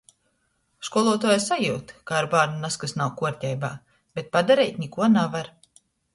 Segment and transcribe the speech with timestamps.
[0.87, 3.71] Školuotuoja sajiut, ka ar bārnu nazkas nav kuorteibā,
[4.19, 5.55] bet padareit nikuo navar.